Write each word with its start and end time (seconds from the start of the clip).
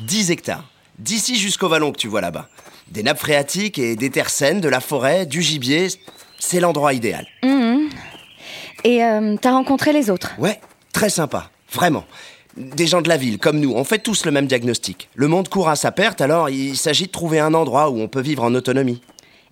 10 0.00 0.30
hectares. 0.30 0.64
D'ici 0.98 1.36
jusqu'au 1.36 1.68
vallon 1.68 1.92
que 1.92 1.98
tu 1.98 2.08
vois 2.08 2.20
là-bas. 2.20 2.48
Des 2.90 3.02
nappes 3.02 3.18
phréatiques 3.18 3.78
et 3.78 3.96
des 3.96 4.10
terres 4.10 4.30
saines, 4.30 4.60
de 4.60 4.68
la 4.68 4.80
forêt, 4.80 5.26
du 5.26 5.42
gibier. 5.42 5.88
C'est 6.38 6.60
l'endroit 6.60 6.92
idéal. 6.92 7.26
Et 8.84 9.04
euh, 9.04 9.36
t'as 9.40 9.52
rencontré 9.52 9.92
les 9.92 10.10
autres? 10.10 10.32
Ouais, 10.38 10.60
très 10.92 11.10
sympa. 11.10 11.50
Vraiment. 11.72 12.04
Des 12.56 12.86
gens 12.86 13.02
de 13.02 13.08
la 13.08 13.16
ville, 13.16 13.38
comme 13.38 13.60
nous, 13.60 13.72
on 13.72 13.84
fait 13.84 13.98
tous 13.98 14.24
le 14.24 14.32
même 14.32 14.46
diagnostic. 14.46 15.08
Le 15.14 15.28
monde 15.28 15.48
court 15.48 15.68
à 15.68 15.76
sa 15.76 15.92
perte, 15.92 16.20
alors 16.20 16.48
il 16.48 16.76
s'agit 16.76 17.06
de 17.06 17.12
trouver 17.12 17.38
un 17.38 17.54
endroit 17.54 17.90
où 17.90 18.00
on 18.00 18.08
peut 18.08 18.20
vivre 18.20 18.42
en 18.42 18.54
autonomie. 18.54 19.00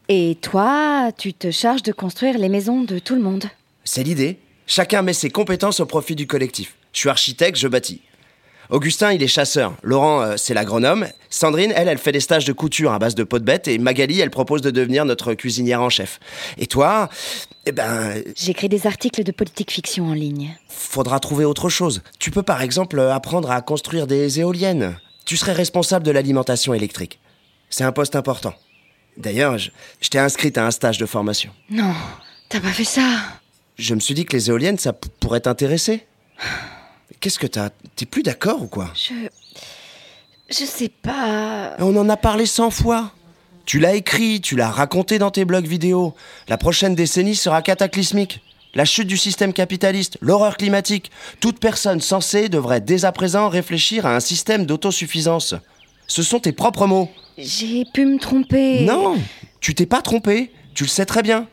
Et 0.08 0.36
toi, 0.40 1.10
tu 1.16 1.32
te 1.34 1.50
charges 1.50 1.82
de 1.82 1.92
construire 1.92 2.38
les 2.38 2.48
maisons 2.48 2.82
de 2.82 2.98
tout 2.98 3.14
le 3.14 3.20
monde. 3.20 3.44
C'est 3.84 4.02
l'idée. 4.02 4.38
Chacun 4.66 5.02
met 5.02 5.12
ses 5.12 5.30
compétences 5.30 5.80
au 5.80 5.86
profit 5.86 6.16
du 6.16 6.26
collectif. 6.26 6.74
Je 6.92 7.00
suis 7.00 7.08
architecte, 7.08 7.58
je 7.58 7.68
bâtis. 7.68 8.00
Augustin, 8.70 9.12
il 9.12 9.22
est 9.22 9.28
chasseur. 9.28 9.74
Laurent, 9.82 10.20
euh, 10.22 10.34
c'est 10.36 10.54
l'agronome. 10.54 11.06
Sandrine, 11.30 11.72
elle, 11.76 11.88
elle 11.88 11.98
fait 11.98 12.12
des 12.12 12.20
stages 12.20 12.44
de 12.44 12.52
couture 12.52 12.92
à 12.92 12.98
base 12.98 13.14
de 13.14 13.24
peau 13.24 13.38
de 13.38 13.44
bête. 13.44 13.68
Et 13.68 13.78
Magali, 13.78 14.20
elle 14.20 14.30
propose 14.30 14.62
de 14.62 14.70
devenir 14.70 15.04
notre 15.04 15.34
cuisinière 15.34 15.82
en 15.82 15.88
chef. 15.90 16.18
Et 16.58 16.66
toi, 16.66 17.08
eh 17.66 17.72
ben, 17.72 18.22
J'écris 18.36 18.68
des 18.68 18.86
articles 18.86 19.22
de 19.22 19.32
politique 19.32 19.70
fiction 19.70 20.06
en 20.06 20.14
ligne. 20.14 20.56
faudra 20.68 21.20
trouver 21.20 21.44
autre 21.44 21.68
chose. 21.68 22.02
Tu 22.18 22.30
peux 22.30 22.42
par 22.42 22.62
exemple 22.62 22.98
euh, 22.98 23.14
apprendre 23.14 23.50
à 23.50 23.60
construire 23.62 24.06
des 24.06 24.40
éoliennes. 24.40 24.96
Tu 25.24 25.36
serais 25.36 25.52
responsable 25.52 26.04
de 26.04 26.10
l'alimentation 26.10 26.74
électrique. 26.74 27.18
C'est 27.70 27.84
un 27.84 27.92
poste 27.92 28.14
important. 28.16 28.54
D'ailleurs, 29.16 29.58
je, 29.58 29.70
je 30.00 30.08
t'ai 30.10 30.18
inscrite 30.18 30.58
à 30.58 30.66
un 30.66 30.70
stage 30.70 30.98
de 30.98 31.06
formation. 31.06 31.50
Non, 31.70 31.92
t'as 32.48 32.60
pas 32.60 32.68
fait 32.72 32.84
ça. 32.84 33.18
Je 33.78 33.94
me 33.94 34.00
suis 34.00 34.14
dit 34.14 34.24
que 34.24 34.36
les 34.36 34.50
éoliennes, 34.50 34.78
ça 34.78 34.92
pourrait 34.92 35.40
t'intéresser. 35.40 36.06
Qu'est-ce 37.20 37.38
que 37.38 37.46
t'as? 37.46 37.70
T'es 37.96 38.06
plus 38.06 38.22
d'accord 38.22 38.62
ou 38.62 38.66
quoi? 38.66 38.90
Je. 38.94 39.14
Je 40.48 40.64
sais 40.64 40.88
pas. 40.88 41.74
On 41.78 41.96
en 41.96 42.08
a 42.08 42.16
parlé 42.16 42.46
cent 42.46 42.70
fois. 42.70 43.12
Tu 43.64 43.80
l'as 43.80 43.94
écrit, 43.94 44.40
tu 44.40 44.54
l'as 44.54 44.70
raconté 44.70 45.18
dans 45.18 45.32
tes 45.32 45.44
blogs 45.44 45.66
vidéo. 45.66 46.14
La 46.46 46.56
prochaine 46.56 46.94
décennie 46.94 47.34
sera 47.34 47.62
cataclysmique. 47.62 48.40
La 48.74 48.84
chute 48.84 49.08
du 49.08 49.16
système 49.16 49.52
capitaliste, 49.52 50.18
l'horreur 50.20 50.56
climatique. 50.56 51.10
Toute 51.40 51.58
personne 51.58 52.00
censée 52.00 52.48
devrait 52.48 52.80
dès 52.80 53.04
à 53.04 53.10
présent 53.10 53.48
réfléchir 53.48 54.06
à 54.06 54.14
un 54.14 54.20
système 54.20 54.66
d'autosuffisance. 54.66 55.54
Ce 56.06 56.22
sont 56.22 56.38
tes 56.38 56.52
propres 56.52 56.86
mots. 56.86 57.10
J'ai 57.38 57.84
pu 57.92 58.06
me 58.06 58.18
tromper. 58.18 58.84
Non, 58.84 59.18
tu 59.60 59.74
t'es 59.74 59.86
pas 59.86 60.02
trompé. 60.02 60.52
Tu 60.74 60.84
le 60.84 60.88
sais 60.88 61.06
très 61.06 61.22
bien. 61.22 61.48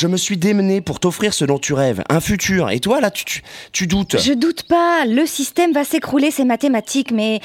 Je 0.00 0.06
me 0.06 0.16
suis 0.16 0.36
démené 0.36 0.80
pour 0.80 1.00
t'offrir 1.00 1.34
ce 1.34 1.44
dont 1.44 1.58
tu 1.58 1.72
rêves, 1.72 2.04
un 2.08 2.20
futur. 2.20 2.70
Et 2.70 2.78
toi, 2.78 3.00
là, 3.00 3.10
tu, 3.10 3.24
tu, 3.24 3.42
tu 3.72 3.88
doutes. 3.88 4.16
Je 4.16 4.32
doute 4.32 4.62
pas, 4.62 5.04
le 5.04 5.26
système 5.26 5.72
va 5.72 5.82
s'écrouler, 5.82 6.30
c'est 6.30 6.44
mathématique, 6.44 7.10
mais, 7.10 7.40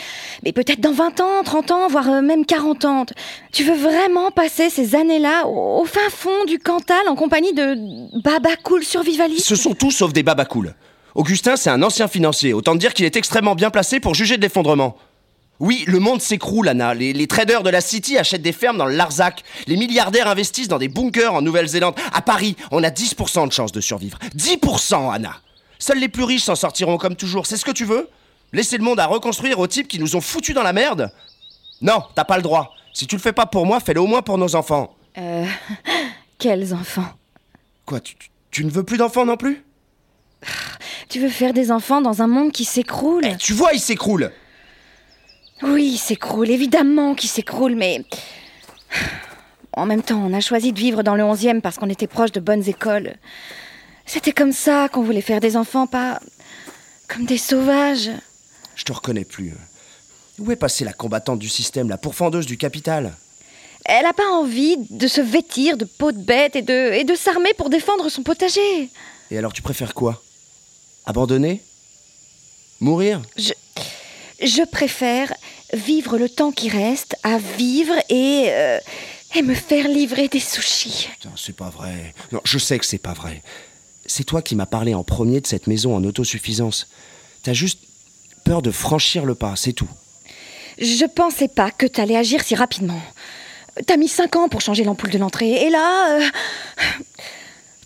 mais 0.46 0.52
peut-être 0.52 0.80
dans 0.80 0.92
20 0.92 1.20
ans, 1.20 1.42
30 1.44 1.72
ans, 1.72 1.88
voire 1.88 2.08
euh, 2.12 2.22
même 2.22 2.46
40 2.46 2.86
ans. 2.86 3.06
Tu 3.52 3.64
veux 3.64 3.74
vraiment 3.74 4.30
passer 4.30 4.70
ces 4.70 4.94
années-là 4.94 5.48
au, 5.48 5.82
au 5.82 5.86
fin 5.86 6.08
fond 6.12 6.46
du 6.46 6.60
Cantal 6.60 7.02
en 7.08 7.16
compagnie 7.16 7.54
de 7.54 7.76
Baba 8.22 8.56
Cool 8.62 8.84
survivaliste 8.84 9.48
Ce 9.48 9.56
sont 9.56 9.74
tous 9.74 9.90
sauf 9.90 10.14
des 10.14 10.22
babacools. 10.22 10.76
Augustin, 11.16 11.56
c'est 11.56 11.72
un 11.72 11.82
ancien 11.82 12.08
financier. 12.08 12.54
Autant 12.54 12.76
dire 12.76 12.94
qu'il 12.94 13.06
est 13.06 13.16
extrêmement 13.16 13.56
bien 13.56 13.72
placé 13.72 14.00
pour 14.00 14.14
juger 14.14 14.38
de 14.38 14.44
l'effondrement. 14.44 14.96
Oui, 15.64 15.86
le 15.88 16.00
monde 16.00 16.22
s'écroule, 16.22 16.68
Anna. 16.68 16.94
Les, 16.94 17.14
les 17.14 17.26
traders 17.26 17.64
de 17.64 17.70
la 17.70 17.80
City 17.80 18.18
achètent 18.18 18.42
des 18.42 18.52
fermes 18.52 18.78
dans 18.78 18.86
le 18.86 18.96
Larzac. 18.96 19.44
Les 19.66 19.78
milliardaires 19.78 20.28
investissent 20.28 20.68
dans 20.68 20.78
des 20.78 20.90
bunkers 20.90 21.34
en 21.34 21.42
Nouvelle-Zélande. 21.42 21.96
À 22.12 22.22
Paris, 22.22 22.58
on 22.72 22.84
a 22.84 22.90
10% 22.90 23.48
de 23.48 23.54
chance 23.54 23.72
de 23.72 23.80
survivre. 23.80 24.20
10%, 24.36 25.14
Anna 25.14 25.38
Seuls 25.80 26.00
les 26.00 26.10
plus 26.10 26.24
riches 26.26 26.44
s'en 26.44 26.56
sortiront 26.56 26.98
comme 26.98 27.16
toujours. 27.16 27.46
C'est 27.48 27.56
ce 27.56 27.64
que 27.64 27.72
tu 27.72 27.86
veux? 27.86 28.10
Laisser 28.52 28.78
le 28.78 28.84
monde 28.84 29.00
à 29.00 29.06
reconstruire 29.06 29.58
aux 29.60 29.68
types 29.68 29.88
qui 29.88 30.00
nous 30.00 30.18
ont 30.18 30.22
foutus 30.22 30.54
dans 30.54 30.64
la 30.64 30.74
merde? 30.74 31.12
Non, 31.82 32.04
t'as 32.14 32.26
pas 32.26 32.36
le 32.36 32.44
droit. 32.44 32.74
Si 32.94 33.08
tu 33.08 33.16
le 33.16 33.22
fais 33.22 33.32
pas 33.34 33.46
pour 33.46 33.66
moi, 33.66 33.80
fais-le 33.80 34.02
au 34.02 34.08
moins 34.08 34.22
pour 34.22 34.38
nos 34.38 34.56
enfants. 34.56 34.94
Euh. 35.18 35.46
Quels 36.40 36.74
enfants? 36.74 37.08
Quoi, 37.86 38.02
tu, 38.02 38.16
tu- 38.18 38.30
tu 38.52 38.66
ne 38.66 38.70
veux 38.70 38.84
plus 38.84 38.98
d'enfants 38.98 39.26
non 39.26 39.38
plus? 39.38 39.64
Tu 41.08 41.22
veux 41.22 41.30
faire 41.30 41.54
des 41.54 41.72
enfants 41.72 42.02
dans 42.02 42.22
un 42.22 42.28
monde 42.28 42.52
qui 42.52 42.66
s'écroule? 42.66 43.24
Eh, 43.26 43.38
Tu 43.38 43.54
vois, 43.54 43.72
il 43.74 43.80
s'écroule 43.80 44.30
Oui, 45.64 45.92
il 45.94 45.98
s'écroule, 45.98 46.50
évidemment 46.50 47.16
qu'il 47.16 47.30
s'écroule, 47.30 47.76
mais. 47.76 48.04
En 49.76 49.86
même 49.86 50.04
temps, 50.04 50.22
on 50.24 50.34
a 50.34 50.40
choisi 50.42 50.72
de 50.74 50.80
vivre 50.80 51.04
dans 51.04 51.16
le 51.16 51.24
11e 51.24 51.62
parce 51.62 51.78
qu'on 51.78 51.90
était 51.90 52.08
proche 52.08 52.32
de 52.32 52.40
bonnes 52.40 52.68
écoles. 52.68 53.16
C'était 54.06 54.34
comme 54.34 54.52
ça 54.52 54.90
qu'on 54.90 55.02
voulait 55.04 55.22
faire 55.22 55.40
des 55.40 55.56
enfants, 55.56 55.88
pas. 55.88 56.20
comme 57.08 57.26
des 57.26 57.38
sauvages. 57.38 58.10
Je 58.76 58.84
te 58.84 58.92
reconnais 58.92 59.26
plus. 59.26 59.54
Où 60.40 60.52
est 60.52 60.56
passée 60.56 60.84
la 60.84 60.94
combattante 60.94 61.40
du 61.40 61.50
système, 61.50 61.90
la 61.90 61.98
pourfendeuse 61.98 62.46
du 62.46 62.58
capital? 62.58 63.14
Elle 63.86 64.04
n'a 64.04 64.14
pas 64.14 64.30
envie 64.32 64.78
de 64.90 65.08
se 65.08 65.22
vêtir 65.22 65.78
de 65.78 65.86
peau 65.86 66.12
de 66.12 66.18
bête 66.18 66.56
et 66.56 66.62
de, 66.62 66.94
et 66.94 67.04
de 67.04 67.16
s'armer 67.16 67.54
pour 67.54 67.70
défendre 67.70 68.10
son 68.10 68.24
potager. 68.24 68.90
Et 69.30 69.38
alors 69.38 69.54
tu 69.54 69.62
préfères 69.62 69.94
quoi? 69.94 70.22
Abandonner? 71.06 71.62
Mourir? 72.80 73.22
Je. 73.38 73.54
Je 74.42 74.64
préfère 74.64 75.34
vivre 75.74 76.18
le 76.18 76.30
temps 76.30 76.52
qui 76.52 76.70
reste 76.70 77.16
à 77.24 77.38
vivre 77.38 77.96
et. 78.10 78.46
euh, 78.50 78.80
et 79.36 79.42
me 79.42 79.56
faire 79.56 79.88
livrer 79.88 80.28
des 80.28 80.40
sushis. 80.40 81.10
Putain, 81.14 81.32
c'est 81.36 81.56
pas 81.56 81.72
vrai. 81.72 82.14
Non, 82.32 82.40
je 82.44 82.60
sais 82.60 82.78
que 82.78 82.86
c'est 82.86 83.00
pas 83.00 83.14
vrai. 83.14 83.42
C'est 84.06 84.26
toi 84.26 84.44
qui 84.44 84.56
m'as 84.56 84.68
parlé 84.68 84.94
en 84.94 85.04
premier 85.04 85.42
de 85.42 85.48
cette 85.48 85.66
maison 85.66 85.96
en 85.96 86.04
autosuffisance. 86.04 86.88
T'as 87.42 87.54
juste 87.54 87.80
peur 88.44 88.62
de 88.62 88.70
franchir 88.70 89.26
le 89.26 89.34
pas, 89.34 89.56
c'est 89.56 89.74
tout. 89.74 89.88
Je 90.78 91.06
pensais 91.06 91.48
pas 91.48 91.72
que 91.72 91.88
t'allais 91.88 92.16
agir 92.16 92.44
si 92.44 92.54
rapidement. 92.54 93.02
T'as 93.88 93.98
mis 93.98 94.08
cinq 94.08 94.36
ans 94.36 94.50
pour 94.50 94.62
changer 94.62 94.84
l'ampoule 94.84 95.10
de 95.10 95.18
l'entrée, 95.18 95.66
et 95.66 95.72
là, 95.72 96.20
euh, 96.20 96.30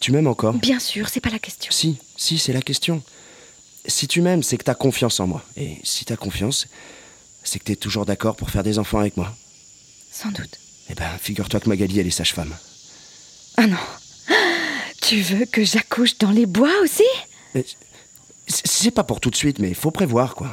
Tu 0.01 0.11
m'aimes 0.11 0.27
encore? 0.27 0.53
Bien 0.53 0.79
sûr, 0.79 1.07
c'est 1.07 1.21
pas 1.21 1.29
la 1.29 1.39
question. 1.39 1.71
Si, 1.71 1.97
si, 2.17 2.37
c'est 2.37 2.51
la 2.51 2.61
question. 2.61 3.01
Si 3.85 4.07
tu 4.07 4.21
m'aimes, 4.21 4.43
c'est 4.43 4.57
que 4.57 4.63
t'as 4.63 4.75
confiance 4.75 5.19
en 5.21 5.27
moi. 5.27 5.43
Et 5.55 5.77
si 5.83 6.03
t'as 6.03 6.17
confiance, 6.17 6.67
c'est 7.47 7.59
que 7.59 7.63
t'es 7.65 7.75
toujours 7.75 8.05
d'accord 8.05 8.35
pour 8.35 8.49
faire 8.49 8.63
des 8.63 8.77
enfants 8.79 8.99
avec 8.99 9.15
moi. 9.17 9.33
Sans 10.11 10.29
doute. 10.29 10.59
Eh 10.89 10.95
ben, 10.95 11.09
figure-toi 11.19 11.59
que 11.59 11.69
Magali, 11.69 11.99
elle 11.99 12.07
est 12.07 12.11
sage-femme. 12.11 12.53
Ah 13.57 13.67
non. 13.67 13.77
Tu 15.01 15.21
veux 15.21 15.45
que 15.45 15.63
j'accouche 15.63 16.17
dans 16.17 16.31
les 16.31 16.45
bois 16.45 16.71
aussi? 16.83 17.03
C'est 18.47 18.91
pas 18.91 19.03
pour 19.03 19.21
tout 19.21 19.29
de 19.29 19.35
suite, 19.35 19.59
mais 19.59 19.69
il 19.69 19.75
faut 19.75 19.91
prévoir, 19.91 20.35
quoi. 20.35 20.49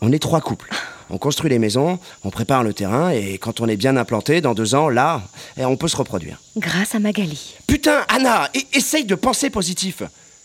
On 0.00 0.10
est 0.12 0.18
trois 0.18 0.40
couples. 0.40 0.70
On 1.10 1.18
construit 1.18 1.48
les 1.50 1.58
maisons, 1.58 1.98
on 2.24 2.30
prépare 2.30 2.64
le 2.64 2.74
terrain, 2.74 3.10
et 3.10 3.38
quand 3.38 3.60
on 3.60 3.68
est 3.68 3.76
bien 3.76 3.96
implanté, 3.96 4.40
dans 4.40 4.54
deux 4.54 4.74
ans, 4.74 4.88
là, 4.88 5.22
eh, 5.56 5.64
on 5.64 5.76
peut 5.76 5.88
se 5.88 5.96
reproduire. 5.96 6.40
Grâce 6.56 6.94
à 6.94 6.98
Magali. 6.98 7.54
Putain, 7.66 8.04
Anna, 8.08 8.50
e- 8.56 8.60
essaye 8.72 9.04
de 9.04 9.14
penser 9.14 9.48
positif. 9.48 10.02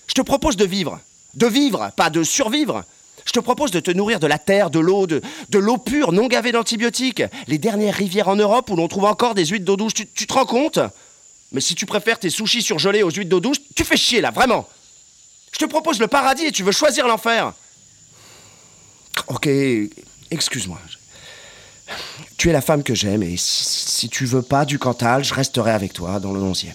Je 0.08 0.14
te 0.14 0.22
propose 0.22 0.56
de 0.56 0.66
vivre. 0.66 1.00
De 1.34 1.48
vivre, 1.48 1.92
pas 1.98 2.10
de 2.10 2.24
survivre. 2.24 2.84
Je 3.26 3.32
te 3.32 3.40
propose 3.40 3.72
de 3.72 3.80
te 3.80 3.92
nourrir 3.92 4.20
de 4.20 4.28
la 4.28 4.38
terre, 4.38 4.70
de 4.70 4.80
l'eau, 4.80 5.08
de, 5.08 5.22
l'eau 5.54 5.78
pure, 5.78 6.12
non 6.12 6.28
gavée 6.28 6.52
d'antibiotiques. 6.52 7.24
Les 7.48 7.58
dernières 7.58 7.96
rivières 7.96 8.28
en 8.28 8.36
Europe 8.36 8.70
où 8.70 8.76
l'on 8.76 8.88
trouve 8.88 9.06
encore 9.06 9.34
des 9.34 9.46
huîtres 9.46 9.66
d'eau 9.66 9.78
douce. 9.78 9.94
Tu, 9.94 10.06
te 10.06 10.34
rends 10.34 10.46
compte? 10.46 10.80
Mais 11.52 11.62
si 11.62 11.76
tu 11.76 11.86
préfères 11.86 12.20
tes 12.20 12.30
sushis 12.30 12.62
surgelés 12.62 13.04
aux 13.04 13.12
huîtres 13.12 13.30
d'eau 13.30 13.40
douce, 13.40 13.60
tu 13.76 13.84
fais 13.84 13.98
chier 13.98 14.22
là, 14.22 14.32
vraiment. 14.32 14.68
Je 15.52 15.60
te 15.60 15.66
propose 15.66 16.00
le 16.00 16.08
paradis 16.08 16.46
et 16.46 16.52
tu 16.52 16.64
veux 16.64 16.72
choisir 16.72 17.08
l'enfer. 17.08 17.54
Ok, 19.28 19.48
excuse-moi. 20.32 20.80
Tu 22.38 22.50
es 22.50 22.54
la 22.54 22.62
femme 22.62 22.84
que 22.84 22.96
j'aime 22.96 23.24
et 23.24 23.38
si, 23.38 23.64
si 23.64 24.10
tu 24.10 24.26
veux 24.26 24.42
pas 24.42 24.66
du 24.66 24.80
Cantal, 24.80 25.24
je 25.24 25.34
resterai 25.34 25.72
avec 25.72 25.94
toi 25.94 26.20
dans 26.20 26.34
le 26.34 26.40
11e. 26.40 26.74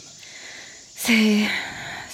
C'est. 0.97 1.41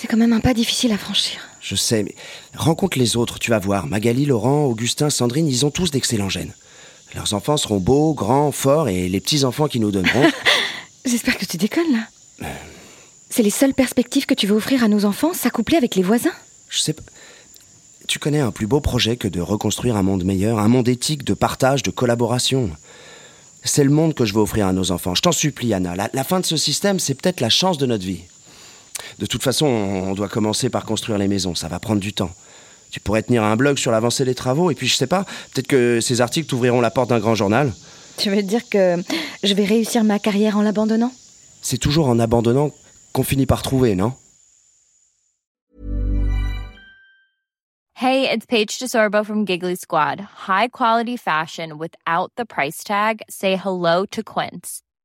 C'est 0.05 0.09
quand 0.09 0.19
même 0.19 0.35
un 0.35 0.41
pas 0.41 0.53
difficile 0.53 0.93
à 0.93 0.99
franchir. 0.99 1.44
Je 1.65 1.77
sais, 1.77 2.03
mais 2.03 2.15
rencontre 2.55 2.99
les 2.99 3.17
autres, 3.17 3.39
tu 3.39 3.51
vas 3.51 3.59
voir. 3.59 3.87
Magali, 3.87 4.27
Laurent, 4.27 4.67
Augustin, 4.67 5.09
Sandrine, 5.09 5.49
ils 5.49 5.65
ont 5.65 5.71
tous 5.71 5.91
d'excellents 5.91 6.29
gènes. 6.29 6.53
Leurs 7.15 7.33
enfants 7.33 7.57
seront 7.57 7.79
beaux, 7.79 8.13
grands, 8.13 8.53
forts, 8.53 8.91
et 8.91 9.09
les 9.09 9.21
petits-enfants 9.21 9.67
qui 9.67 9.81
nous 9.81 9.91
donneront... 9.91 10.31
J'espère 11.07 11.39
que 11.39 11.47
tu 11.47 11.57
déconnes 11.57 11.93
là. 12.41 12.51
C'est 13.31 13.43
les 13.43 13.51
seules 13.51 13.73
perspectives 13.73 14.27
que 14.27 14.35
tu 14.35 14.47
veux 14.47 14.57
offrir 14.57 14.85
à 14.85 14.89
nos 14.89 15.07
enfants, 15.07 15.33
s'accoupler 15.33 15.79
avec 15.79 15.95
les 15.95 16.03
voisins? 16.03 16.35
Je 16.69 16.81
sais 16.81 16.93
pas... 16.93 17.03
Tu 18.09 18.19
connais 18.19 18.41
un 18.41 18.51
plus 18.51 18.67
beau 18.67 18.81
projet 18.81 19.17
que 19.17 19.29
de 19.29 19.41
reconstruire 19.41 19.97
un 19.97 20.03
monde 20.03 20.25
meilleur, 20.25 20.59
un 20.59 20.69
monde 20.69 20.89
éthique, 20.89 21.25
de 21.25 21.33
partage, 21.33 21.83
de 21.83 21.91
collaboration. 21.91 22.69
C'est 23.63 23.85
le 23.85 23.91
monde 23.91 24.13
que 24.13 24.27
je 24.27 24.35
veux 24.35 24.43
offrir 24.43 24.67
à 24.67 24.75
nos 24.75 24.91
enfants. 24.91 25.15
Je 25.15 25.23
t'en 25.23 25.33
supplie, 25.33 25.73
Anna. 25.73 25.97
La, 25.97 26.11
la 26.13 26.25
fin 26.25 26.41
de 26.41 26.45
ce 26.45 26.59
système, 26.59 26.99
c'est 26.99 27.15
peut-être 27.15 27.41
la 27.41 27.49
chance 27.49 27.79
de 27.79 27.87
notre 27.87 28.05
vie. 28.05 28.21
De 29.19 29.27
toute 29.27 29.43
façon, 29.43 29.67
on 29.67 30.15
doit 30.15 30.29
commencer 30.29 30.71
par 30.71 30.85
construire 30.85 31.19
les 31.19 31.29
maisons. 31.29 31.55
Ça 31.55 31.69
va 31.69 31.79
prendre 31.79 32.01
du 32.01 32.13
temps. 32.13 32.31
Tu 32.91 33.01
pourrais 33.01 33.23
tenir 33.23 33.43
un 33.43 33.57
blog 33.57 33.77
sur 33.77 33.91
l'avancée 33.91 34.25
des 34.25 34.35
travaux, 34.35 34.71
et 34.71 34.75
puis 34.75 34.87
je 34.87 34.95
sais 34.95 35.09
pas, 35.09 35.25
peut-être 35.53 35.67
que 35.67 36.01
ces 36.01 36.21
articles 36.21 36.49
t'ouvriront 36.49 36.81
la 36.81 36.91
porte 36.91 37.11
d'un 37.11 37.19
grand 37.19 37.35
journal. 37.35 37.73
Tu 38.17 38.31
veux 38.31 38.43
dire 38.43 38.69
que 38.69 39.03
je 39.43 39.55
vais 39.55 39.65
réussir 39.65 40.05
ma 40.05 40.21
carrière 40.21 40.57
en 40.57 40.63
l'abandonnant? 40.63 41.13
C'est 41.61 41.79
toujours 41.79 42.09
en 42.09 42.21
abandonnant 42.21 42.71
qu'on 43.13 43.25
finit 43.25 43.47
par 43.47 43.63
trouver, 43.63 43.97
non? 43.97 44.13
Hey, 47.97 48.29
it's 48.29 48.47
Paige 48.47 48.79
DeSorbo 48.79 49.25
from 49.25 49.45
Giggly 49.45 49.77
Squad. 49.77 50.21
High 50.47 50.69
quality 50.69 51.17
fashion 51.17 51.79
without 51.79 52.31
the 52.37 52.45
price 52.45 52.85
tag. 52.85 53.23
Say 53.29 53.57
hello 53.57 54.05
to 54.07 54.23
Quince. 54.23 54.84